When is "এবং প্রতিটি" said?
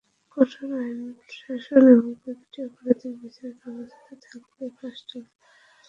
1.93-2.59